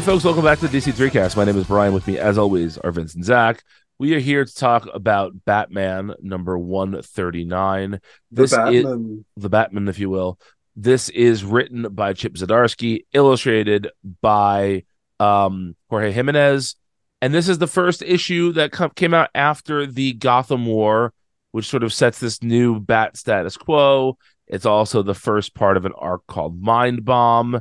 [0.00, 1.36] Hey, folks, welcome back to the DC 3Cast.
[1.36, 1.92] My name is Brian.
[1.92, 3.62] With me, as always, are Vince and Zach.
[3.98, 8.00] We are here to talk about Batman number 139.
[8.30, 9.24] This the is Batman.
[9.36, 10.38] the Batman, if you will.
[10.74, 13.90] This is written by Chip Zdarsky, illustrated
[14.22, 14.84] by
[15.18, 16.76] um, Jorge Jimenez.
[17.20, 21.12] And this is the first issue that com- came out after the Gotham War,
[21.50, 24.16] which sort of sets this new Bat status quo.
[24.46, 27.60] It's also the first part of an arc called Mind Bomb.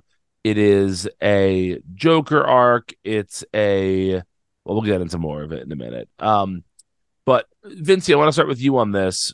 [0.50, 2.94] It is a Joker arc.
[3.04, 4.24] It's a well,
[4.66, 6.10] we'll get into more of it in a minute.
[6.18, 6.64] Um,
[7.24, 9.32] but Vincey, I want to start with you on this.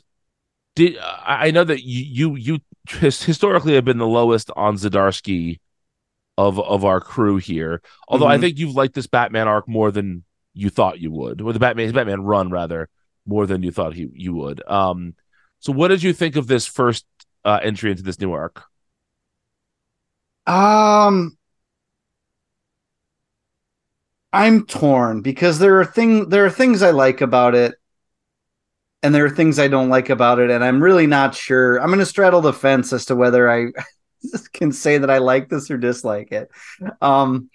[0.74, 2.58] Did I I know that you you you
[3.00, 5.58] his, historically have been the lowest on Zdarsky
[6.36, 7.80] of of our crew here.
[8.08, 8.40] Although I Mhm.
[8.42, 10.22] think you've liked this Batman arc more than
[10.52, 12.90] you thought you would, or the Batman his Batman run rather
[13.24, 14.62] more than you thought he you would.
[14.68, 15.14] Um,
[15.60, 17.06] so what did you think of this first
[17.46, 18.64] uh, entry into this new arc?
[20.46, 21.36] Um,
[24.32, 27.74] I'm torn because there are thing there are things I like about it,
[29.02, 31.78] and there are things I don't like about it, and I'm really not sure.
[31.80, 33.66] I'm going to straddle the fence as to whether I
[34.52, 36.50] can say that I like this or dislike it.
[37.00, 37.50] Um,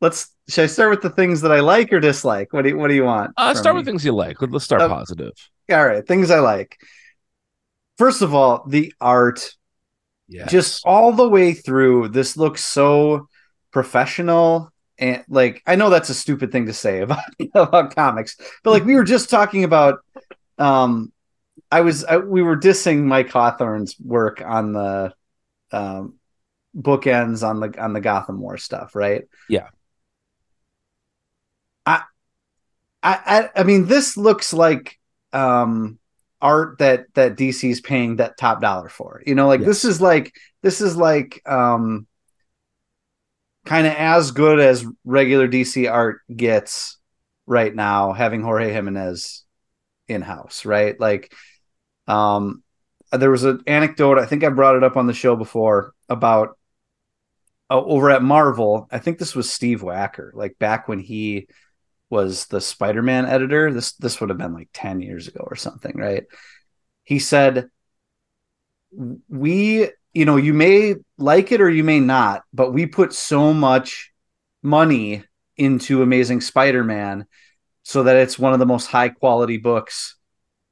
[0.00, 2.52] let's should I start with the things that I like or dislike?
[2.52, 3.32] What do you What do you want?
[3.36, 3.80] Uh, start me?
[3.80, 4.40] with things you like.
[4.40, 5.32] Let- Let's start Uh, positive.
[5.70, 6.76] All right, things I like.
[7.98, 9.54] First of all, the art
[10.30, 13.28] Yeah, just all the way through this looks so
[13.72, 18.70] professional and like i know that's a stupid thing to say about about comics but
[18.70, 19.98] like we were just talking about
[20.58, 21.12] um
[21.70, 25.12] i was I, we were dissing mike hawthorne's work on the
[25.72, 26.14] um
[26.76, 29.68] bookends on the on the gotham war stuff right Yeah.
[31.86, 32.02] i
[33.02, 34.98] i i, I mean this looks like
[35.32, 35.99] um
[36.42, 39.22] art that that DC's paying that top dollar for.
[39.26, 42.06] You know, like this is like this is like um
[43.64, 46.98] kind of as good as regular DC art gets
[47.46, 49.44] right now having Jorge Jimenez
[50.08, 50.98] in house, right?
[50.98, 51.32] Like
[52.06, 52.62] um
[53.12, 56.56] there was an anecdote, I think I brought it up on the show before about
[57.70, 61.48] uh, over at Marvel, I think this was Steve Wacker, like back when he
[62.10, 63.72] was the Spider-Man editor.
[63.72, 66.24] This this would have been like 10 years ago or something, right?
[67.04, 67.70] He said
[69.28, 73.54] we, you know, you may like it or you may not, but we put so
[73.54, 74.12] much
[74.62, 75.22] money
[75.56, 77.26] into Amazing Spider-Man
[77.82, 80.16] so that it's one of the most high quality books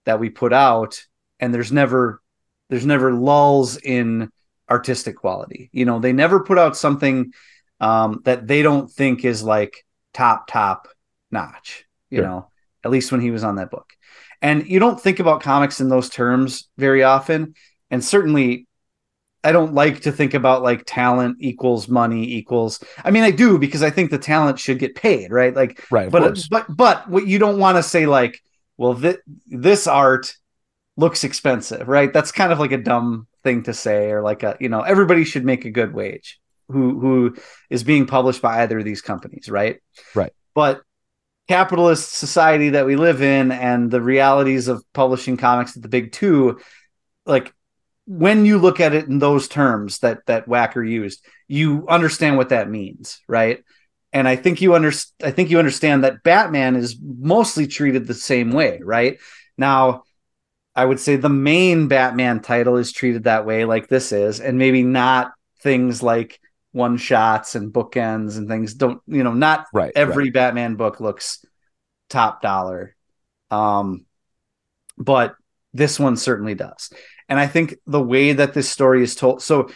[0.04, 1.04] that we put out
[1.40, 2.20] and there's never
[2.68, 4.30] there's never lulls in
[4.68, 5.70] artistic quality.
[5.72, 7.32] You know, they never put out something
[7.80, 10.88] um, that they don't think is like top top
[11.30, 11.84] notch.
[12.10, 12.26] You Sure.
[12.26, 12.50] know,
[12.84, 13.86] at least when he was on that book.
[14.40, 17.54] And you don't think about comics in those terms very often.
[17.90, 18.66] And certainly,
[19.44, 22.82] I don't like to think about like talent equals money equals.
[23.04, 25.54] I mean, I do because I think the talent should get paid, right?
[25.54, 26.10] Like, right.
[26.10, 26.48] But course.
[26.48, 28.40] but but what you don't want to say like,
[28.76, 30.34] well, thi- this art
[30.96, 32.12] looks expensive, right?
[32.12, 35.24] That's kind of like a dumb thing to say, or like a you know, everybody
[35.24, 37.36] should make a good wage who who
[37.70, 39.80] is being published by either of these companies, right?
[40.14, 40.32] Right.
[40.54, 40.82] But
[41.48, 46.12] capitalist society that we live in and the realities of publishing comics at the big
[46.12, 46.60] two,
[47.24, 47.52] like
[48.06, 52.50] when you look at it in those terms that that Wacker used, you understand what
[52.50, 53.62] that means, right?
[54.12, 54.92] And I think you under
[55.22, 59.18] I think you understand that Batman is mostly treated the same way, right?
[59.56, 60.04] Now,
[60.74, 64.58] I would say the main Batman title is treated that way, like this is, and
[64.58, 66.40] maybe not things like
[66.72, 68.74] one shots and bookends and things.
[68.74, 69.34] Don't you know?
[69.34, 69.92] Not right.
[69.94, 70.32] every right.
[70.34, 71.44] Batman book looks
[72.08, 72.94] top dollar.
[73.50, 74.06] Um,
[74.96, 75.34] but
[75.72, 76.90] this one certainly does.
[77.28, 79.70] And I think the way that this story is told, so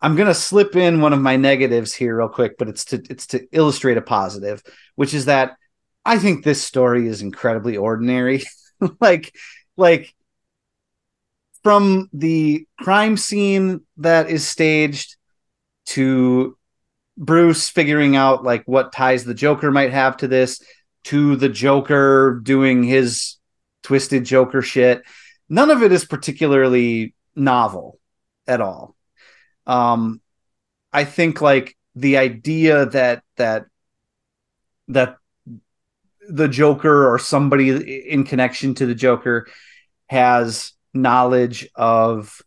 [0.00, 3.28] I'm gonna slip in one of my negatives here real quick, but it's to it's
[3.28, 4.62] to illustrate a positive,
[4.94, 5.56] which is that
[6.04, 8.44] I think this story is incredibly ordinary.
[9.00, 9.34] like
[9.76, 10.14] like
[11.62, 15.15] from the crime scene that is staged
[15.86, 16.56] to
[17.16, 20.60] Bruce figuring out like what ties the Joker might have to this,
[21.04, 23.36] to the Joker doing his
[23.82, 25.02] twisted Joker shit.
[25.48, 27.98] None of it is particularly novel
[28.46, 28.96] at all.
[29.66, 30.20] Um,
[30.92, 33.66] I think like the idea that that
[34.88, 35.16] that
[36.28, 39.46] the Joker or somebody in connection to the Joker
[40.08, 42.40] has knowledge of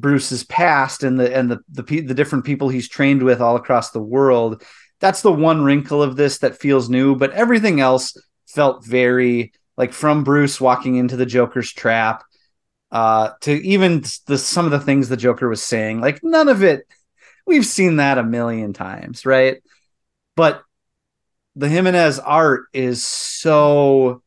[0.00, 3.90] Bruce's past and the and the the the different people he's trained with all across
[3.90, 4.62] the world.
[5.00, 8.16] That's the one wrinkle of this that feels new, but everything else
[8.48, 12.24] felt very like from Bruce walking into the Joker's trap
[12.90, 16.00] uh to even the some of the things the Joker was saying.
[16.00, 16.86] Like none of it
[17.46, 19.58] we've seen that a million times, right?
[20.38, 20.62] but
[21.56, 24.22] the Jimenez art is so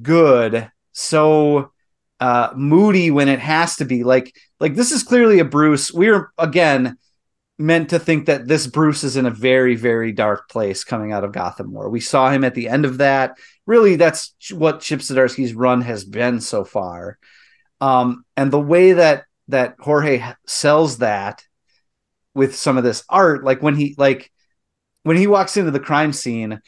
[0.00, 1.72] good, so
[2.20, 4.04] uh, moody when it has to be.
[4.04, 5.92] Like like this is clearly a Bruce.
[5.92, 6.98] We're again
[7.58, 11.24] meant to think that this Bruce is in a very very dark place coming out
[11.24, 11.88] of Gotham War.
[11.88, 13.38] We saw him at the end of that.
[13.66, 17.18] Really, that's what Chip Zdarsky's run has been so far.
[17.80, 21.42] Um, and the way that that Jorge sells that
[22.34, 24.30] with some of this art, like when he like
[25.02, 26.60] when he walks into the crime scene,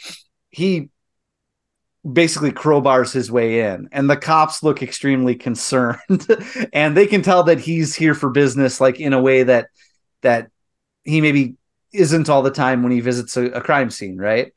[0.50, 0.90] he
[2.12, 3.88] basically crowbars his way in.
[3.92, 6.26] And the cops look extremely concerned
[6.72, 9.68] and they can tell that he's here for business like in a way that
[10.22, 10.50] that
[11.04, 11.54] he maybe
[11.92, 14.52] isn't all the time when he visits a, a crime scene right?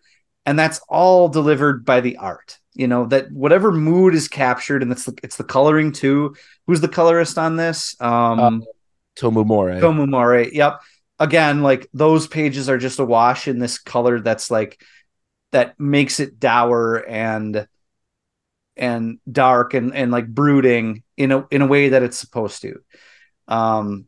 [0.45, 4.91] And that's all delivered by the art you know that whatever mood is captured and
[4.91, 6.35] it's the, it's the coloring too.
[6.67, 7.95] Who's the colorist on this?
[7.99, 8.65] Um uh,
[9.17, 9.45] Tomeu
[9.81, 10.81] Tomeu Morey yep.
[11.19, 14.81] Again like those pages are just a wash in this color that's like
[15.51, 17.67] that makes it dour and
[18.77, 22.79] and dark and and like brooding in a in a way that it's supposed to.
[23.47, 24.07] Um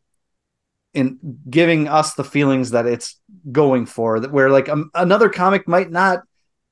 [0.94, 1.18] in
[1.50, 3.20] giving us the feelings that it's
[3.52, 6.22] going for that where like um, another comic might not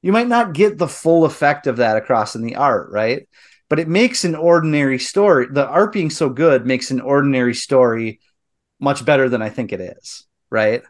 [0.02, 3.28] you might not get the full effect of that across in the art right?
[3.68, 8.20] But it makes an ordinary story the art being so good makes an ordinary story
[8.80, 10.84] much better than i think it is right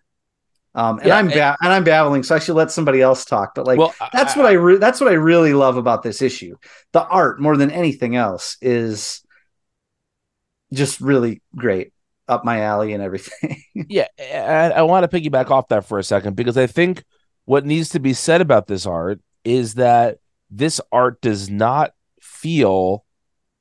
[0.73, 3.55] um, and yeah, I'm ba- and I'm babbling, so I should let somebody else talk.
[3.55, 6.21] But like, well, that's I, what I re- that's what I really love about this
[6.21, 6.55] issue.
[6.93, 9.21] The art, more than anything else, is
[10.71, 11.91] just really great,
[12.29, 13.61] up my alley and everything.
[13.73, 17.03] yeah, I, I want to piggyback off that for a second because I think
[17.43, 20.19] what needs to be said about this art is that
[20.49, 21.91] this art does not
[22.21, 23.03] feel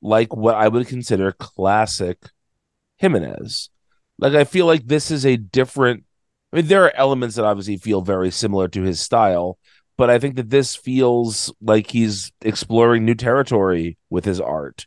[0.01, 2.17] like what I would consider classic
[2.97, 3.69] Jimenez.
[4.17, 6.05] Like I feel like this is a different
[6.51, 9.57] I mean, there are elements that obviously feel very similar to his style,
[9.97, 14.85] but I think that this feels like he's exploring new territory with his art.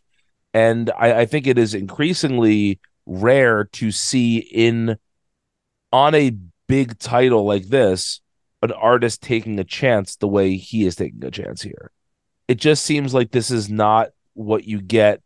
[0.53, 4.97] And I, I think it is increasingly rare to see in
[5.93, 8.21] on a big title like this
[8.63, 11.91] an artist taking a chance the way he is taking a chance here.
[12.49, 15.23] It just seems like this is not what you get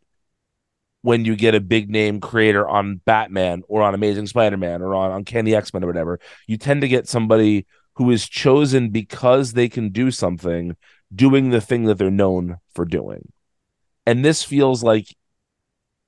[1.01, 5.11] when you get a big name creator on Batman or on Amazing Spider-Man or on
[5.11, 7.65] Uncanny X-Men or whatever, you tend to get somebody
[7.95, 10.75] who is chosen because they can do something,
[11.13, 13.31] doing the thing that they're known for doing.
[14.05, 15.15] And this feels like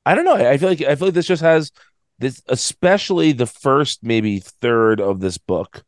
[0.06, 0.36] I don't know.
[0.36, 1.72] I feel like I feel like this just has
[2.18, 5.84] this, especially the first maybe third of this book,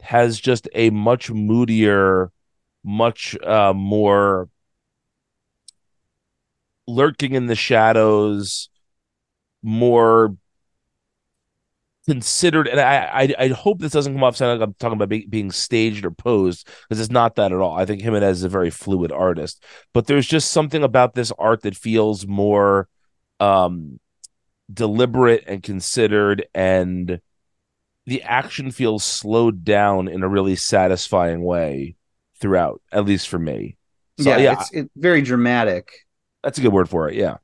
[0.00, 2.30] has just a much moodier,
[2.84, 4.48] much uh, more
[6.86, 8.68] lurking in the shadows,
[9.62, 10.36] more
[12.06, 12.68] considered.
[12.68, 15.26] And I, I, I hope this doesn't come off sounding like I'm talking about be,
[15.26, 17.76] being staged or posed because it's not that at all.
[17.76, 21.62] I think Jimenez is a very fluid artist, but there's just something about this art
[21.62, 22.88] that feels more
[23.40, 23.98] um,
[24.72, 27.20] deliberate and considered and
[28.06, 31.96] the action feels slowed down in a really satisfying way
[32.38, 33.76] throughout, at least for me.
[34.20, 36.03] So, yeah, yeah, it's, it's very dramatic.
[36.44, 37.16] That's a good word for it.
[37.16, 37.38] Yeah.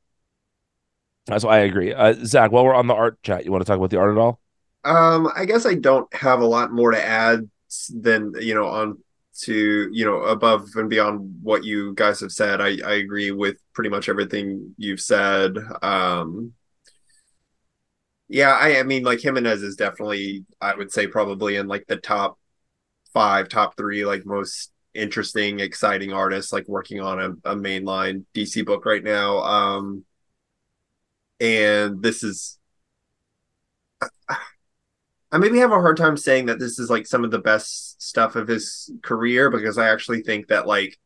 [1.26, 1.92] That's why I agree.
[1.92, 4.16] Uh, Zach, while we're on the art chat, you want to talk about the art
[4.16, 4.40] at all?
[4.84, 7.48] Um, I guess I don't have a lot more to add
[7.90, 8.98] than you know on
[9.42, 12.60] to you know above and beyond what you guys have said.
[12.60, 15.56] I I agree with pretty much everything you've said.
[15.82, 16.54] Um,
[18.28, 21.96] yeah, I I mean like Jimenez is definitely I would say probably in like the
[21.96, 22.38] top
[23.12, 28.62] five, top three like most interesting, exciting artist like working on a, a mainline DC
[28.64, 29.38] book right now.
[29.38, 30.04] Um,
[31.40, 32.58] and this is,
[35.32, 38.02] I maybe have a hard time saying that this is like some of the best
[38.02, 40.98] stuff of his career because I actually think that like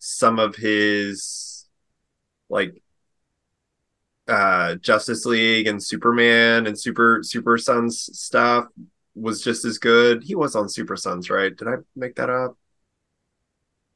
[0.00, 1.68] some of his
[2.50, 2.82] like
[4.28, 8.66] uh Justice League and Superman and Super Super Sons stuff
[9.14, 10.22] was just as good.
[10.22, 11.54] He was on Super Sons, right?
[11.54, 12.56] Did I make that up?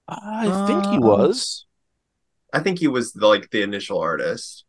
[0.08, 1.66] I think he um, was.
[2.52, 4.64] I think he was the, like the initial artist.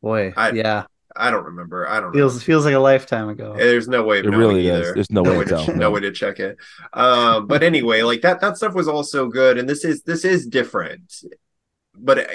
[0.00, 0.84] Boy, I, yeah.
[1.14, 1.88] I don't remember.
[1.88, 2.40] I don't feels know.
[2.40, 3.54] feels like a lifetime ago.
[3.56, 4.20] There's no way.
[4.20, 4.82] it really either.
[4.82, 4.94] is.
[4.94, 5.74] There's no, no way, to, no.
[5.74, 6.56] no way to check it.
[6.92, 10.46] Um, but anyway, like that that stuff was also good, and this is this is
[10.46, 11.22] different,
[11.94, 12.30] but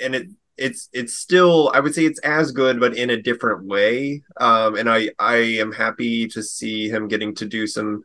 [0.00, 3.64] and it it's it's still I would say it's as good, but in a different
[3.64, 4.22] way.
[4.40, 8.04] Um, and I I am happy to see him getting to do some,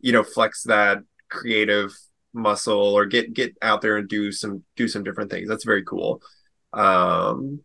[0.00, 1.92] you know, flex that creative
[2.32, 5.48] muscle or get get out there and do some do some different things.
[5.48, 6.22] That's very cool.
[6.72, 7.62] Um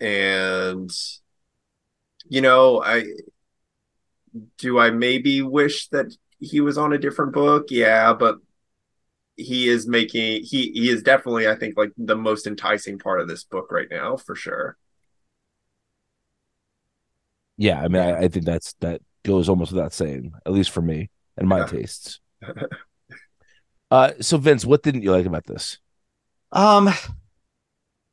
[0.00, 0.90] and
[2.28, 3.04] you know, I
[4.58, 7.66] do I maybe wish that he was on a different book?
[7.70, 8.38] Yeah, but
[9.36, 13.28] he is making he he is definitely I think like the most enticing part of
[13.28, 14.76] this book right now for sure.
[17.56, 20.82] Yeah, I mean, I, I think that's that goes almost without saying, at least for
[20.82, 21.64] me and my Yeah.
[21.64, 22.20] tastes.
[23.90, 25.78] Uh, so Vince, what didn't you like about this?
[26.52, 26.90] Um,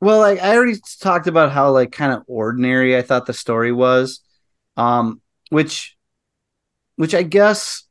[0.00, 3.70] well, like I already talked about how like kind of ordinary I thought the story
[3.72, 4.20] was,
[4.76, 5.20] um,
[5.50, 5.96] which,
[6.96, 7.84] which I guess,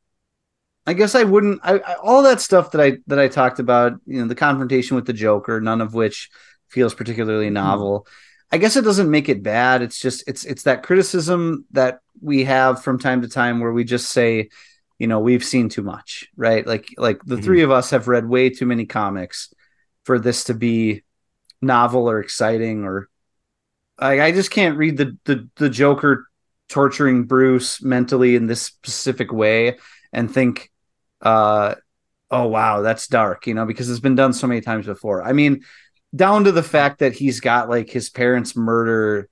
[0.85, 1.59] I guess I wouldn't.
[1.63, 4.95] I, I all that stuff that I that I talked about, you know, the confrontation
[4.95, 6.29] with the Joker, none of which
[6.69, 8.07] feels particularly novel.
[8.53, 9.81] I guess it doesn't make it bad.
[9.81, 13.83] It's just it's it's that criticism that we have from time to time where we
[13.83, 14.49] just say,
[14.99, 16.65] you know, we've seen too much, right?
[16.65, 17.43] Like like the Mhm.
[17.43, 19.53] three of us have read way too many comics
[20.05, 21.03] for this to be
[21.61, 23.09] novel or exciting or
[23.99, 26.27] I, I just can't read the, the the Joker
[26.69, 29.77] torturing Bruce mentally in this specific way
[30.13, 30.71] and think
[31.21, 31.75] uh
[32.29, 35.33] oh wow that's dark you know because it's been done so many times before i
[35.33, 35.63] mean
[36.15, 39.27] down to the fact that he's got like his parents murder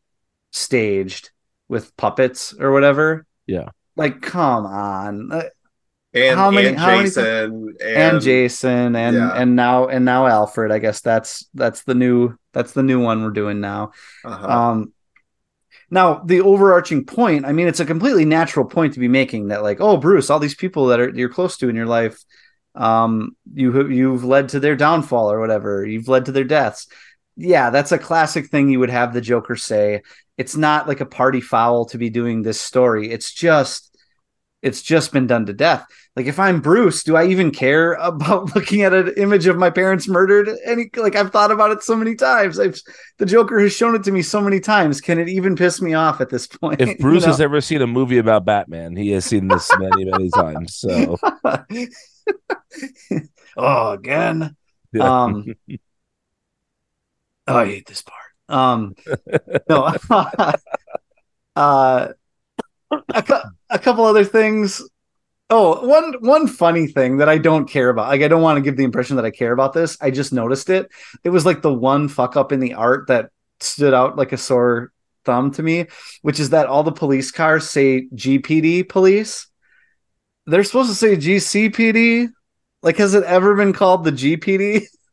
[0.51, 1.29] staged
[1.67, 3.69] with puppets or whatever Yeah.
[3.96, 5.44] Like come on Uh,
[6.14, 9.32] And How many- and how many Jason and, and Jason and yeah.
[9.36, 10.72] and now and now Alfred.
[10.72, 13.92] I guess that's that's the new that's the new one we're doing now.
[14.24, 14.48] uh-huh.
[14.48, 14.94] Um
[15.92, 19.62] now the overarching point, I mean it's a completely natural point to be making that
[19.62, 22.18] like, oh Bruce, all these people that are you're close to in your life
[22.75, 25.86] um you you've led to their downfall or whatever.
[25.86, 26.88] You've led to their deaths.
[27.38, 30.01] Yeah, that's a classic thing you would have the Joker say.
[30.38, 33.12] It's not like a party foul to be doing this story.
[33.12, 33.96] It's just
[34.62, 35.86] it's just been done to death.
[36.15, 39.70] Like if I'm Bruce, do I even care about looking at an image of my
[39.70, 40.50] parents murdered?
[40.65, 42.60] Any like I've thought about it so many times.
[42.60, 42.80] I've
[43.18, 45.01] the Joker has shown it to me so many times.
[45.01, 46.82] Can it even piss me off at this point?
[46.82, 50.06] If Bruce You has ever seen a movie about Batman, he has seen this many,
[50.06, 50.75] many times.
[50.75, 51.18] So
[53.58, 54.56] oh, again.
[54.94, 55.24] yeah.
[55.24, 55.46] Um
[57.48, 58.22] Oh, I hate this part.
[58.48, 58.96] Um
[59.70, 59.92] no
[61.56, 62.08] uh
[63.10, 64.84] a, cou- a couple other things.
[65.50, 68.10] Oh, one one funny thing that I don't care about.
[68.10, 69.98] Like I don't want to give the impression that I care about this.
[70.02, 70.90] I just noticed it.
[71.24, 74.38] It was like the one fuck up in the art that stood out like a
[74.38, 74.92] sore
[75.25, 75.88] thumb to me,
[76.24, 79.48] which is that all the police cars say GPD police.
[80.48, 82.30] They're supposed to say GCPD.
[82.84, 84.88] Like has it ever been called the GPD?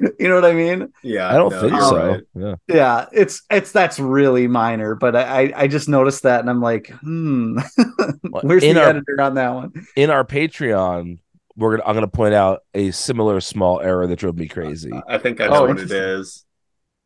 [0.18, 0.92] you know what I mean?
[1.02, 1.96] yeah, I don't no, think so.
[1.96, 2.22] right.
[2.34, 2.54] Yeah.
[2.68, 6.60] Yeah, it's it's that's really minor, but I I, I just noticed that and I'm
[6.60, 7.58] like, hmm,
[8.42, 9.72] where's in the our editor on that one?
[9.96, 11.18] in our Patreon,
[11.56, 14.92] we're gonna I'm gonna point out a similar small error that drove me crazy.
[15.08, 15.98] I think I Oh, know what it interesting.
[15.98, 16.44] is.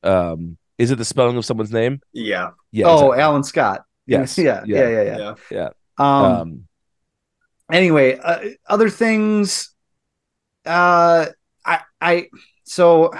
[0.02, 2.00] Um, is it the spelling of someone's name?
[2.12, 2.86] Yeah, Yeah.
[2.86, 3.20] oh, exactly.
[3.22, 3.84] Alan Scott.
[4.06, 4.36] Yes.
[4.36, 5.34] Yeah, yeah, yeah, yeah.
[5.50, 5.68] yeah.
[5.96, 6.68] Um, Um,
[7.70, 9.72] anyway, uh, other things.
[10.66, 11.26] Uh,
[11.64, 12.28] I I
[12.64, 13.12] so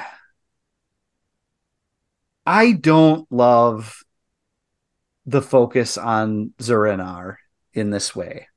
[2.45, 4.03] I don't love
[5.27, 7.37] the focus on Zur-En-Arrh
[7.73, 8.49] in this way.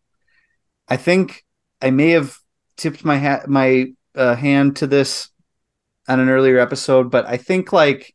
[0.87, 1.43] I think
[1.81, 2.37] I may have
[2.77, 5.29] tipped my hat my uh, hand to this
[6.07, 8.13] on an earlier episode, but I think like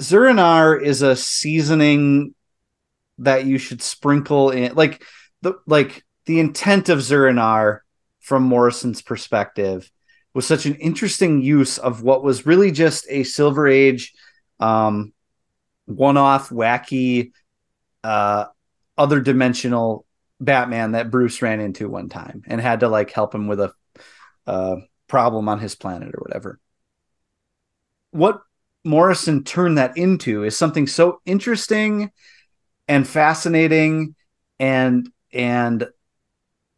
[0.00, 2.34] Zur-En-Arrh is a seasoning
[3.18, 5.02] that you should sprinkle in like
[5.42, 7.80] the like the intent of Zur-En-Arrh
[8.20, 9.90] from Morrison's perspective
[10.34, 14.12] was such an interesting use of what was really just a Silver Age
[14.58, 15.12] um
[15.86, 17.32] one-off wacky
[18.04, 18.46] uh
[18.96, 20.04] other dimensional
[20.38, 23.72] Batman that Bruce ran into one time and had to like help him with a
[24.46, 24.76] uh
[25.08, 26.60] problem on his planet or whatever.
[28.12, 28.40] What
[28.84, 32.10] Morrison turned that into is something so interesting
[32.88, 34.14] and fascinating
[34.58, 35.88] and and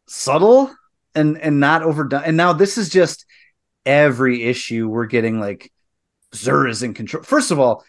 [0.07, 0.73] subtle
[1.15, 2.23] and and not overdone.
[2.23, 3.25] And now this is just
[3.85, 5.71] every issue we're getting like
[6.33, 7.23] Zur is in control.
[7.23, 7.83] First of all,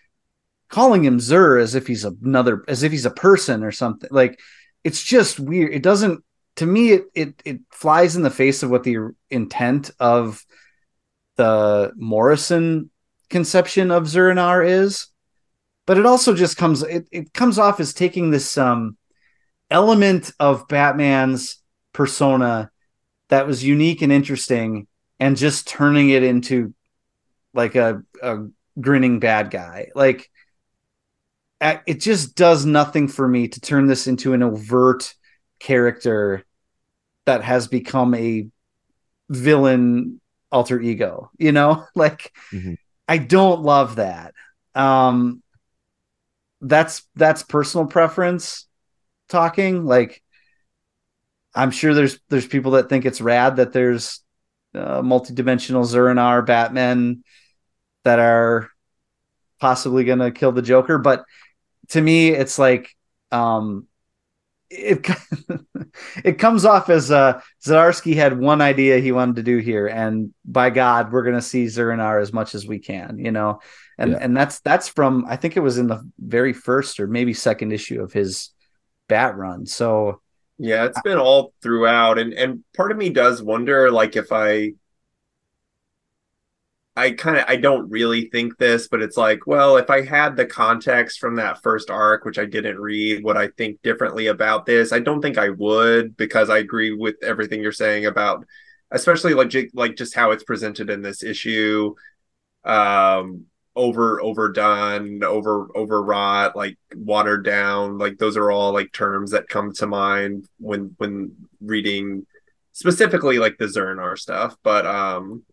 [0.69, 4.09] calling him Zur as if he's another as if he's a person or something.
[4.13, 4.41] Like
[4.83, 5.73] it's just weird.
[5.73, 6.25] It doesn't
[6.57, 10.45] to me it it it flies in the face of what the intent of
[11.37, 12.91] the Morrison
[13.31, 15.09] conception of Zur-En-Arrh is.
[15.87, 18.97] But it also just comes it, it comes off as taking this um
[19.71, 21.59] element of Batman's
[21.93, 22.71] persona
[23.29, 24.87] that was unique and interesting
[25.21, 26.75] and just turning it into
[27.55, 28.47] like a, a
[28.81, 29.89] grinning bad guy.
[29.95, 30.31] Like
[31.61, 35.15] it just does nothing for me to turn this into an overt
[35.61, 36.45] character
[37.27, 38.47] that has become a
[39.31, 40.21] villain
[40.53, 41.85] alter ego, you know?
[41.95, 42.77] Like Mhm.
[43.09, 44.35] I don't love that.
[44.75, 45.43] Um
[46.61, 48.67] that's that's personal preference.
[49.29, 49.85] talking.
[49.87, 50.23] Like,
[51.55, 54.24] I'm sure there's there's people that think it's rad that there's
[54.75, 57.25] uh, multi-dimensional Zur-En-Arrh Batman
[58.05, 58.71] that are
[59.61, 61.25] possibly going to kill the Joker, but
[61.89, 62.95] to me, it's like
[63.31, 63.87] um,
[64.71, 65.07] it
[66.25, 70.33] it comes off as uh Zdarsky had one idea he wanted to do here, and
[70.45, 73.61] by God, we're gonna see Zur-En-Arrh as much as we can, you know.
[73.99, 74.19] And yeah.
[74.21, 77.73] and that's that's from I think it was in the very first or maybe second
[77.73, 78.51] issue of his
[79.09, 79.67] bat run.
[79.67, 80.21] So
[80.59, 84.73] yeah, it's been all throughout, and and part of me does wonder, like, if I
[86.97, 90.37] I kind of I don't really think this, but it's like, well, if I had
[90.37, 94.65] the context from that first arc, which I didn't read, would I think differently about
[94.65, 94.93] this?
[94.93, 98.47] I don't think I would because I agree with everything you're saying about,
[98.93, 101.95] especially like like just how it's presented in this issue,
[102.65, 103.47] um,
[103.77, 107.99] over overdone, over overwrought, like watered down.
[107.99, 112.27] Like those are all like terms that come to mind when when reading
[112.73, 115.45] specifically like the Zur-En-Arrh stuff, but um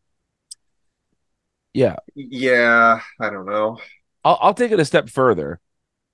[1.74, 1.96] yeah.
[2.16, 3.80] Yeah, I don't know.
[4.24, 5.60] I'll, I'll take it a step further.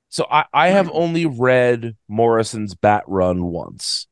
[0.10, 4.08] So I, I have only read Morrison's Bat Run once.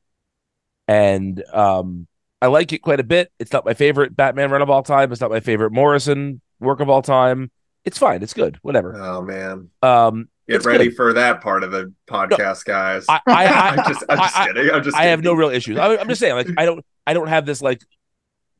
[0.87, 2.07] And um
[2.41, 3.31] I like it quite a bit.
[3.39, 5.11] It's not my favorite Batman run of all time.
[5.11, 7.51] It's not my favorite Morrison work of all time.
[7.85, 8.23] It's fine.
[8.23, 8.57] It's good.
[8.61, 8.95] Whatever.
[8.95, 9.69] Oh man.
[9.81, 10.95] Um Get ready good.
[10.95, 13.05] for that part of the podcast, no, guys.
[13.09, 14.69] I, I, I, just, I'm just kidding.
[14.69, 14.95] I'm just.
[14.95, 15.79] I have no real issues.
[15.79, 17.81] I, I'm just saying, like, I don't, I don't have this like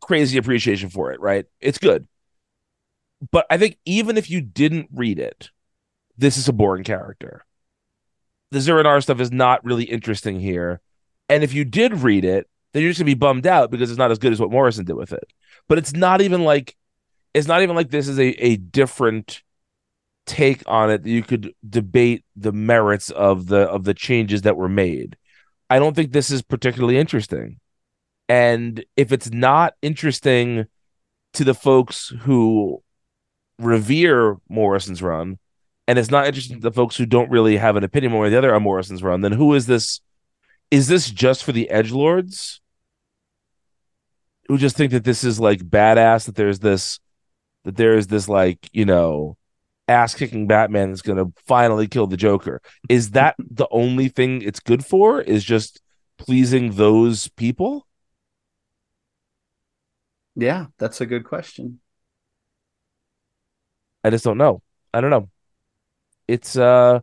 [0.02, 1.20] crazy appreciation for it.
[1.20, 1.46] Right?
[1.62, 2.08] It's good
[3.32, 5.50] but I think even if you didn't read it,
[6.18, 7.46] this is a boring character.
[8.52, 10.82] The Zur-En-Arrh stuff is not really interesting here.
[11.30, 13.98] And if you did read it, then you're just gonna be bummed out because it's
[13.98, 15.32] not as good as what Morrison did with it.
[15.68, 16.76] But it's not even like
[17.36, 19.44] it's not even like this is a, a different
[20.26, 24.58] take on it that you could debate the merits of the of the changes that
[24.58, 25.18] were made.
[25.70, 27.60] I don't think this is particularly interesting.
[28.30, 30.66] And if it's not interesting
[31.34, 32.82] to the folks who
[33.60, 35.38] revere Morrison's run,
[35.88, 38.28] and it's not interesting to the folks who don't really have an opinion one way
[38.28, 40.00] or the other on Morrison's run, then who is this?
[40.72, 42.62] Is this just for the edge lords
[44.48, 46.26] who just think that this is like badass?
[46.26, 47.00] That there's this,
[47.66, 49.38] that there is this like you know,
[49.88, 52.62] ass kicking Batman that's going to finally kill the Joker.
[52.90, 55.22] Is that the only thing it's good for?
[55.22, 55.82] Is just
[56.18, 57.86] pleasing those people?
[60.36, 61.80] Yeah, that's a good question.
[64.04, 64.62] I just don't know.
[64.94, 65.30] I don't know.
[66.28, 67.00] It's uh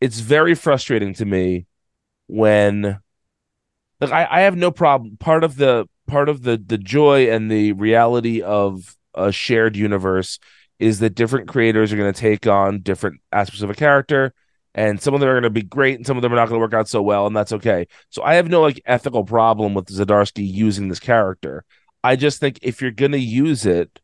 [0.00, 1.66] it's very frustrating to me
[2.26, 3.00] when
[4.00, 5.16] like I, I have no problem.
[5.18, 10.38] Part of the part of the the joy and the reality of a shared universe
[10.78, 14.34] is that different creators are going to take on different aspects of a character
[14.74, 16.48] and some of them are going to be great and some of them are not
[16.48, 19.24] going to work out so well and that's okay so i have no like ethical
[19.24, 21.64] problem with zdarsky using this character
[22.02, 24.00] i just think if you're going to use it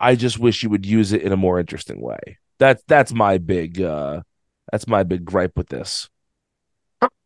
[0.00, 2.38] I just wish you would use it in a more interesting way.
[2.58, 4.22] That's that's my big uh
[4.72, 6.08] that's my big gripe with this.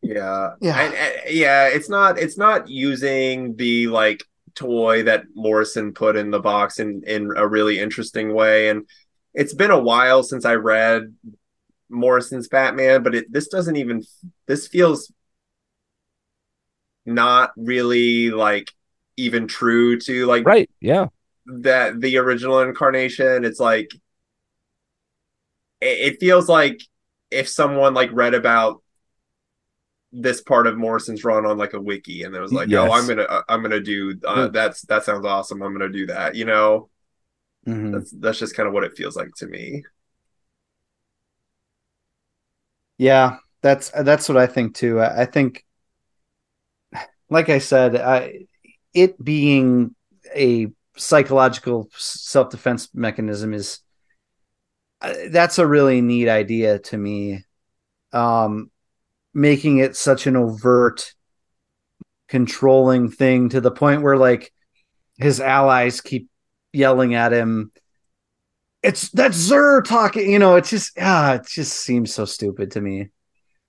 [0.01, 0.55] Yeah.
[0.61, 0.79] Yeah.
[0.79, 4.23] And, and, yeah, it's not it's not using the like
[4.55, 8.69] toy that Morrison put in the box in in a really interesting way.
[8.69, 8.87] And
[9.33, 11.13] it's been a while since I read
[11.89, 14.03] Morrison's Batman, but it this doesn't even
[14.47, 15.11] this feels
[17.05, 18.71] not really like
[19.17, 21.07] even true to like right yeah.
[21.45, 23.45] that the original incarnation.
[23.45, 23.91] It's like
[25.81, 26.81] it, it feels like
[27.31, 28.81] if someone like read about
[30.11, 32.87] this part of Morrison's run on like a wiki and it was like, yes.
[32.89, 35.61] "Oh, I'm gonna, uh, I'm gonna do uh, that's that sounds awesome.
[35.61, 36.89] I'm gonna do that." You know,
[37.67, 37.91] mm-hmm.
[37.91, 39.83] that's that's just kind of what it feels like to me.
[42.97, 44.99] Yeah, that's that's what I think too.
[44.99, 45.65] I, I think,
[47.29, 48.45] like I said, I,
[48.93, 49.95] it being
[50.33, 53.79] a psychological self defense mechanism is
[55.01, 57.43] uh, that's a really neat idea to me.
[58.13, 58.71] Um,
[59.35, 61.13] making it such an overt,
[62.27, 64.51] controlling thing to the point where like
[65.17, 66.29] his allies keep
[66.73, 67.71] yelling at him.
[68.81, 70.55] It's that's Zur talking, you know.
[70.55, 73.09] It just ah, it just seems so stupid to me.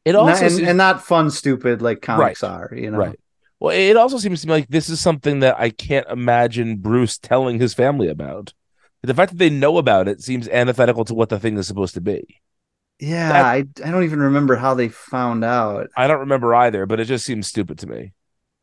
[0.04, 0.68] It also not, and, seems...
[0.68, 2.50] and, not fun stupid like comics right.
[2.50, 2.98] are, you know.
[2.98, 3.20] Right.
[3.58, 7.18] Well, it also seems to me like this is something that I can't imagine Bruce
[7.18, 8.52] telling his family about.
[9.02, 11.94] The fact that they know about it seems antithetical to what the thing is supposed
[11.94, 12.40] to be.
[12.98, 15.88] Yeah, that, I, I don't even remember how they found out.
[15.96, 18.12] I don't remember either, but it just seems stupid to me.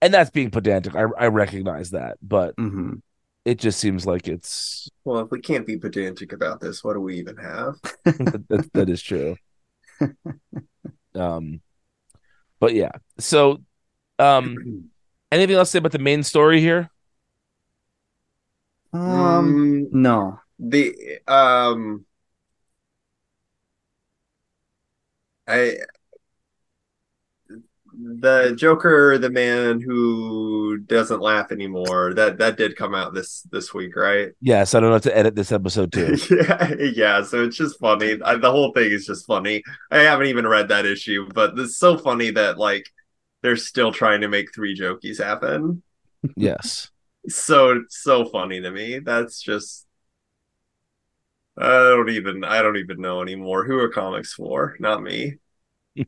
[0.01, 0.95] And that's being pedantic.
[0.95, 2.95] I, I recognize that, but mm-hmm.
[3.45, 4.89] it just seems like it's.
[5.05, 7.75] Well, if we can't be pedantic about this, what do we even have?
[8.03, 9.37] that, that is true.
[11.15, 11.61] um,
[12.59, 12.91] But yeah.
[13.19, 13.61] So
[14.19, 14.89] um
[15.31, 16.89] anything else to say about the main story here?
[18.93, 20.39] Um, Mm, no.
[20.59, 22.05] the um
[25.47, 25.77] I
[27.95, 33.73] the Joker, the man who doesn't laugh anymore, that that did come out this this
[33.73, 34.31] week, right?
[34.41, 36.17] Yes, I don't have to edit this episode too.
[36.29, 37.23] yeah, yeah.
[37.23, 38.17] So it's just funny.
[38.23, 39.63] I, the whole thing is just funny.
[39.91, 42.89] I haven't even read that issue, but it's so funny that like
[43.41, 45.83] they're still trying to make three Jokies happen.
[46.35, 46.89] yes.
[47.29, 48.99] So so funny to me.
[48.99, 49.87] That's just
[51.57, 53.65] I don't even I don't even know anymore.
[53.65, 54.75] Who are comics for?
[54.79, 55.35] Not me.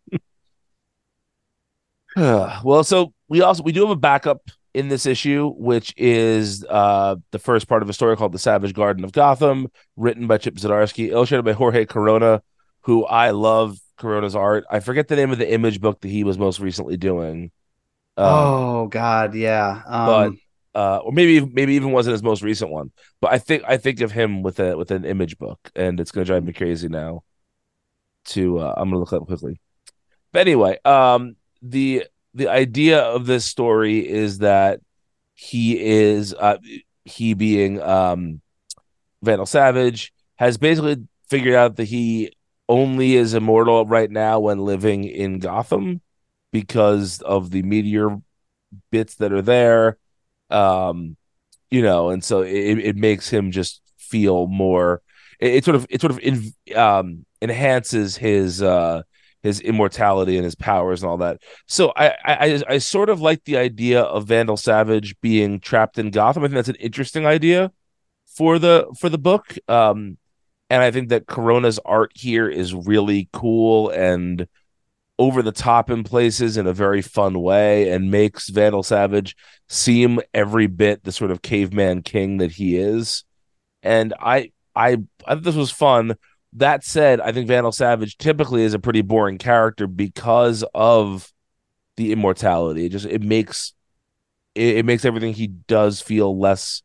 [2.16, 7.16] well, so we also we do have a backup in this issue, which is uh
[7.32, 10.56] the first part of a story called The Savage Garden of Gotham, written by Chip
[10.56, 12.42] Zdarsky, illustrated by Jorge Corona,
[12.82, 14.66] who I love Corona's art.
[14.70, 17.52] I forget the name of the image book that he was most recently doing.
[18.18, 19.82] Um, oh God, yeah.
[19.86, 20.40] Um,
[20.76, 22.92] uh, or maybe maybe even wasn't his most recent one.
[23.22, 26.12] But I think I think of him with a with an image book, and it's
[26.12, 27.24] gonna drive me crazy now.
[28.26, 29.60] To uh, I'm gonna look up quickly.
[30.32, 34.82] But anyway, um, the the idea of this story is that
[35.34, 36.58] he is uh,
[37.06, 38.42] he being um,
[39.22, 42.34] Vandal Savage has basically figured out that he
[42.68, 46.02] only is immortal right now when living in Gotham
[46.52, 48.18] because of the meteor
[48.92, 49.98] bits that are there
[50.56, 51.18] um
[51.70, 55.02] you know and so it, it makes him just feel more
[55.40, 59.02] it, it sort of it sort of in, um enhances his uh
[59.44, 61.40] his immortality and his powers and all that.
[61.68, 66.10] So I, I i sort of like the idea of vandal savage being trapped in
[66.10, 66.44] gotham.
[66.44, 67.72] I think that's an interesting idea
[68.26, 69.56] for the for the book.
[69.68, 70.18] Um
[70.70, 74.48] and i think that corona's art here is really cool and
[75.18, 79.36] over the top in places in a very fun way and makes Vandal Savage
[79.70, 83.24] seem every bit the sort of caveman king that he is.
[83.82, 86.16] And I I I thought this was fun.
[86.54, 91.32] That said, I think Vandal Savage typically is a pretty boring character because of
[91.98, 92.86] the immortality.
[92.86, 93.74] It just it makes
[94.54, 96.82] it, it makes everything he does feel less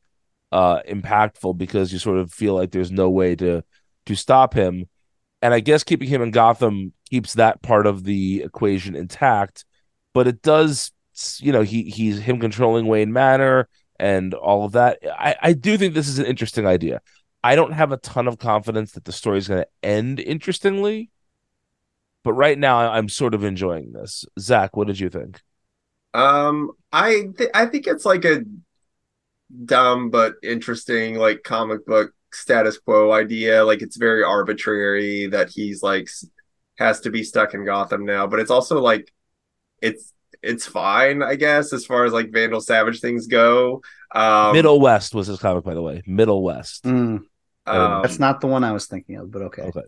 [0.53, 3.65] uh impactful because you sort of feel like there's no way to
[4.07, 4.89] to stop him.
[5.43, 9.65] And I guess keeping him in Gotham keeps that part of the equation intact,
[10.13, 10.93] but it does,
[11.39, 14.99] you know, he he's him controlling Wayne Manor and all of that.
[15.19, 17.01] I, I do think this is an interesting idea.
[17.43, 21.11] I don't have a ton of confidence that the story is going to end interestingly,
[22.23, 24.27] but right now I'm sort of enjoying this.
[24.39, 25.41] Zach, what did you think?
[26.13, 28.43] Um, I th- I think it's like a
[29.65, 33.65] dumb but interesting like comic book status quo idea.
[33.65, 36.09] Like it's very arbitrary that he's like
[36.79, 39.13] has to be stuck in Gotham now, but it's also like
[39.83, 40.13] it's
[40.43, 43.83] it's fine, I guess, as far as like Vandal Savage things go.
[44.15, 46.03] Um, Middle West was his comic, by the way.
[46.09, 46.83] Middlewest.
[46.83, 47.21] mm,
[47.67, 49.63] um, that's not the one I was thinking of, but okay.
[49.63, 49.83] Okay.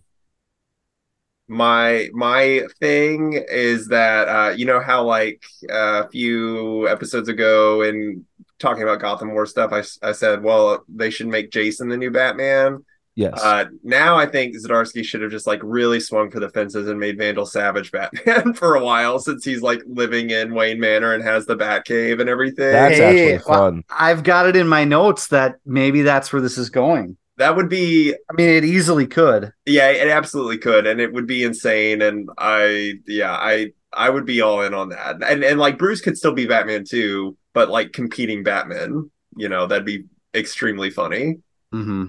[1.49, 7.83] My my thing is that uh you know how like uh, a few episodes ago
[7.83, 8.25] in
[8.59, 12.11] talking about Gotham War stuff I, I said well they should make Jason the new
[12.11, 13.35] Batman Yes.
[13.43, 16.99] uh now I think Zdarsky should have just like really swung for the fences and
[16.99, 21.23] made Vandal Savage Batman for a while since he's like living in Wayne Manor and
[21.23, 23.85] has the Batcave and everything That's Hey, actually fun.
[23.91, 27.19] I've got it in my notes that maybe that's where this is going.
[27.43, 29.53] That would be I mean, it easily could.
[29.67, 32.01] Yeah, it absolutely could, and it would be insane.
[32.01, 35.23] And I, yeah, I, I would be all in on that.
[35.23, 39.67] And and like Bruce could still be Batman too, but like competing Batman, you know,
[39.67, 41.41] that'd be extremely funny.
[41.75, 42.05] Mm-hmm.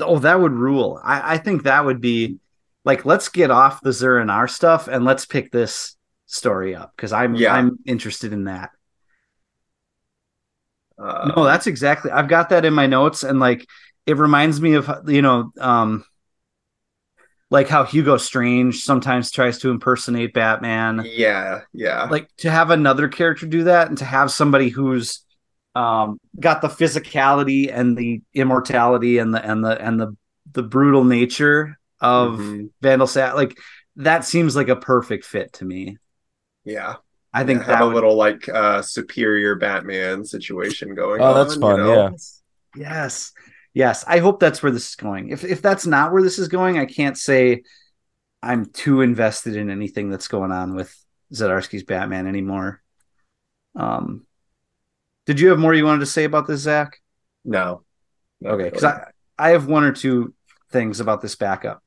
[0.00, 1.00] Oh, that would rule.
[1.02, 2.36] I, I think that would be
[2.84, 5.96] like let's get off the Zur-En-Arrh stuff and let's pick this
[6.26, 7.54] story up because I'm Yeah.
[7.54, 8.70] I'm interested in that.
[10.98, 12.10] Uh, no, that's exactly.
[12.10, 13.66] I've got that in my notes, and like
[14.06, 16.04] it reminds me of you know, um,
[17.50, 21.04] like how Hugo Strange sometimes tries to impersonate Batman.
[21.06, 25.22] yeah, yeah, Like to have another character do that, and to have somebody who's
[25.74, 30.16] um, got the physicality and the immortality and the and the and the
[30.52, 32.70] the brutal nature of Mhm.
[32.80, 33.56] Vandal Sat, like
[33.96, 35.98] that seems like a perfect fit to me.
[36.64, 36.96] yeah.
[37.32, 41.20] I think Yeah, that have a would- little like uh superior Batman situation going.
[41.20, 41.94] Oh, that's on, fun, you know?
[41.94, 42.10] yeah.
[42.10, 42.42] Yes.
[42.74, 43.32] Yes.
[44.06, 45.28] I hope that's where this is going.
[45.28, 47.62] If if that's not where this is going, I can't say
[48.42, 50.96] I'm too invested in anything that's going on with
[51.30, 52.82] Zdarsky's Batman anymore.
[53.74, 54.24] Um
[55.26, 57.02] did you have more you wanted to say about this, Zach?
[57.44, 57.82] No.
[58.40, 60.32] No, Okay, because I, I have one or two
[60.70, 61.82] things about this backup.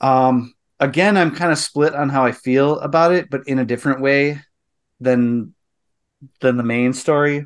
[0.00, 3.66] Um again, I'm kind of split on how I feel about it, but in a
[3.66, 4.40] different way
[4.98, 5.54] than
[6.40, 7.44] than the main story.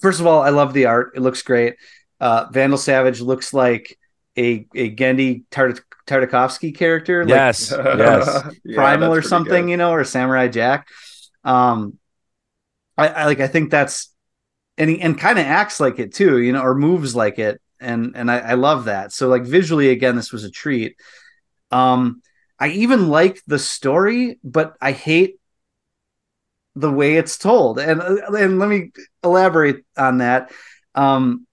[0.00, 1.76] First of all, I love the art; it looks great.
[2.20, 3.98] Uh, Vandal Savage looks like
[4.38, 8.42] a a Genndy Tart- Tartakovsky character, like Yes, yes.
[8.74, 9.70] Primal that's or something, good.
[9.70, 10.88] you know, or Samurai Jack.
[11.44, 11.98] Um,
[12.96, 13.40] I, I like.
[13.40, 14.12] I think that's
[14.78, 17.60] and he and kind of acts like it too, you know, or moves like it,
[17.80, 19.12] and and I, I love that.
[19.12, 20.96] So like visually, again, this was a treat.
[21.70, 22.22] Um,
[22.58, 25.38] I even like the story, but I hate
[26.76, 27.78] the way it's told.
[27.78, 28.92] And and let me
[29.24, 30.52] elaborate on that.
[30.94, 31.46] Um,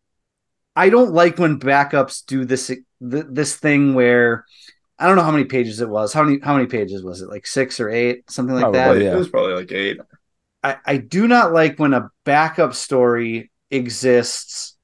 [0.75, 4.45] I don't like when backups do this this thing where
[4.99, 6.13] I don't know how many pages it was.
[6.13, 7.29] How many how many pages was it?
[7.29, 8.86] Like six or eight, something like that.
[8.86, 9.99] Probably, It was probably like eight.
[10.63, 14.75] I, I do not like when a backup story exists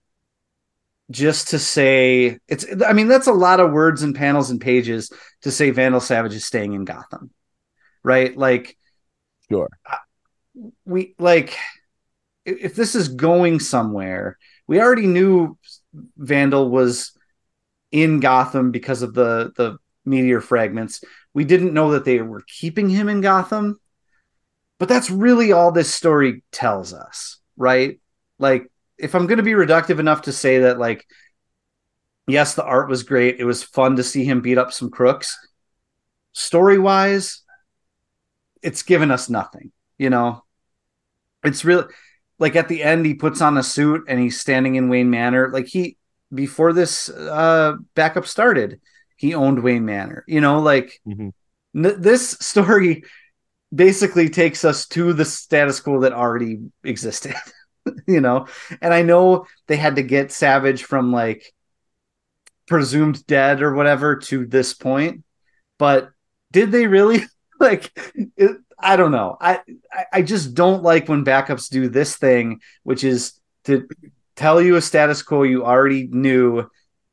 [1.12, 5.12] just to say it's I mean that's a lot of words and panels and pages
[5.42, 7.32] to say Vandal Savage is staying in Gotham.
[8.04, 8.36] Right?
[8.38, 8.78] Like
[9.50, 9.70] Sure.
[10.86, 11.58] We like
[12.46, 15.58] if this is going somewhere, we already knew
[16.18, 17.18] Vandal was
[17.92, 21.04] in Gotham because of the the meteor fragments.
[21.34, 23.80] We didn't know that they were keeping him in Gotham.
[24.80, 28.00] But that's really all this story tells us, right?
[28.38, 31.06] Like if I'm going to be reductive enough to say that like
[32.30, 33.40] yes, the art was great.
[33.40, 35.38] It was fun to see him beat up some crooks.
[36.34, 37.42] Story-wise,
[38.62, 40.44] it's given us nothing, you know.
[41.44, 41.86] It's really
[42.40, 45.50] like at the end he puts on a suit and he's standing in Wayne Manor.
[45.52, 45.98] Like he
[46.34, 48.82] before this uh backup started,
[49.18, 50.24] he owned Wayne Manor.
[50.28, 51.32] You know, like Mhm.
[51.76, 53.04] n- this story
[53.74, 57.36] basically takes us to the status quo that already existed.
[58.08, 58.48] you know,
[58.82, 61.54] and I know they had to get Savage from like
[62.68, 65.24] presumed dead or whatever to this point,
[65.78, 66.10] but
[66.52, 67.22] did they really
[67.60, 67.92] like
[68.38, 69.38] it, I don't know.
[69.40, 69.60] I,
[70.12, 73.34] I just don't like when backups do this thing, which is
[73.66, 73.88] to
[74.36, 76.70] tell you a status quo you already knew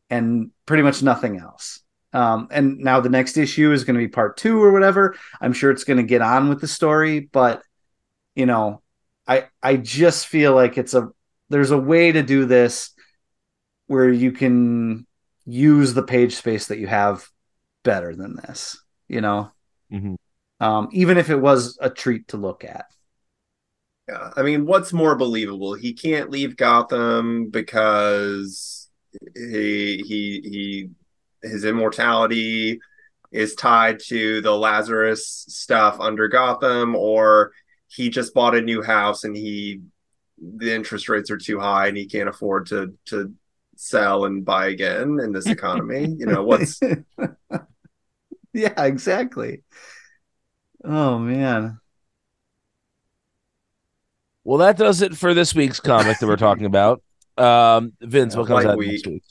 [0.09, 1.81] and pretty much nothing else.
[2.13, 5.17] Um, and now the next issue is going to be part two or whatever.
[5.41, 7.63] I'm sure it's going to get on with the story, but
[8.35, 8.81] you know,
[9.27, 11.09] I I just feel like it's a
[11.51, 12.93] there's a way to do this
[13.87, 15.07] where you can
[15.45, 17.29] use the page space that you have
[17.83, 18.79] better than this.
[19.09, 19.51] You know,
[19.93, 20.17] Mhm.
[20.61, 22.87] Um, even if it was a treat to look at.
[24.09, 25.75] Yeah, I mean, what's more believable?
[25.75, 28.89] He can't leave Gotham because
[29.35, 30.91] he he he
[31.43, 32.81] his immortality
[33.33, 37.53] is tied to the Lazarus stuff under Gotham, or
[37.89, 39.81] he just bought a new house and he
[40.39, 43.35] the interest rates are too high and he can't afford to to
[43.77, 46.15] sell and buy again in this economy.
[46.19, 46.81] you know, what's
[48.53, 49.63] yeah, exactly.
[50.87, 51.81] Oh man.
[54.45, 57.03] Well, that does it for this week's comic that we're talking about.
[57.37, 58.93] Um, Vince, Yeah, what comes out week.
[58.93, 59.25] next week?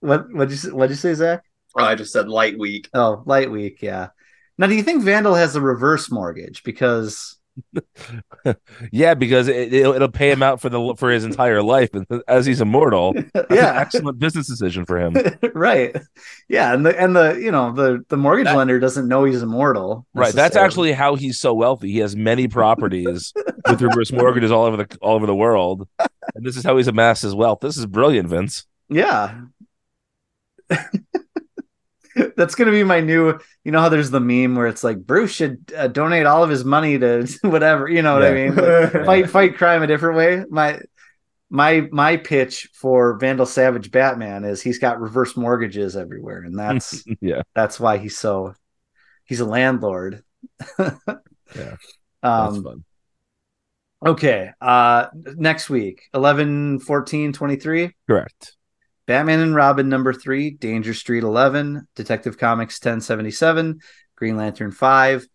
[0.00, 1.44] What what'd you what'd you say, Zach?
[1.76, 2.88] I just said light week.
[2.94, 4.08] Oh, light week, yeah.
[4.56, 6.62] Now, do you think Vandal has a reverse mortgage?
[6.62, 7.35] Because
[8.92, 12.06] Yeah, because it, it'll, it'll pay him out for the for his entire life, and
[12.28, 13.14] as he's immortal,
[13.50, 15.16] yeah, excellent business decision for him.
[15.54, 15.96] right.
[16.48, 19.42] Yeah, and the and the you know the the mortgage That- lender doesn't know he's
[19.42, 20.06] immortal.
[20.14, 21.90] Right, that's actually how he's so wealthy.
[21.90, 23.32] He has many properties
[23.68, 26.88] with reverse mortgages all over the all over the world, and this is how he's
[26.88, 27.60] amassed his wealth.
[27.60, 28.64] This is brilliant, Vince.
[28.88, 29.40] yeah.
[32.36, 33.38] That's gonna be my new.
[33.64, 36.50] You know how there's the meme where it's like Bruce should uh, donate all of
[36.50, 37.88] his money to whatever.
[37.88, 38.54] You know what I mean?
[38.54, 40.44] Like, fight fight crime a different way.
[40.48, 40.80] My
[41.50, 47.04] my my pitch for Vandal Savage Batman is he's got reverse mortgages everywhere, and that's
[47.20, 48.54] Yeah, that's why he's so
[49.24, 50.22] he's a landlord.
[50.78, 50.96] Yeah,
[51.54, 51.76] that's
[52.22, 52.84] Um, fun.
[54.04, 54.50] okay.
[54.60, 57.94] Uh, next week, 11, 14, 23.
[58.08, 58.55] Correct.
[59.06, 63.80] Batman and Robin number three, Danger Street 11, Detective Comics 1077,
[64.16, 65.26] Green Lantern 5,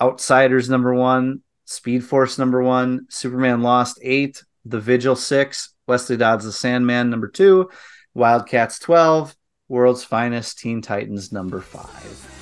[0.00, 6.44] Outsiders number one, Speed Force number one, Superman Lost 8, The Vigil 6, Wesley Dodds
[6.44, 7.70] The Sandman number two,
[8.14, 9.36] Wildcats 12,
[9.68, 12.36] World's Finest Teen Titans number 5.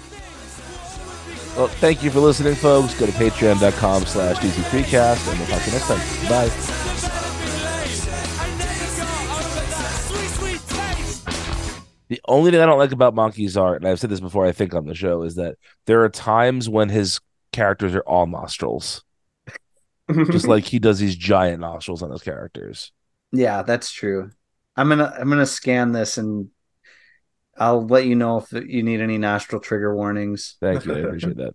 [1.57, 2.99] Well, thank you for listening, folks.
[3.01, 6.29] Go to patreon.com slash DC3cast, and we'll talk to you next time.
[6.29, 6.86] Bye.
[12.09, 14.53] The only thing I don't like about Monkey's art, and I've said this before, I
[14.53, 17.21] think on the show, is that there are times when his
[17.53, 19.03] characters are all nostrils,
[20.31, 22.93] just like he does these giant nostrils on his characters.
[23.33, 24.31] Yeah, that's true.
[24.77, 26.49] I'm gonna I'm gonna scan this and
[27.59, 30.57] I'll let you know if you need any nostril trigger warnings.
[30.61, 30.95] Thank you.
[30.95, 31.55] I appreciate that.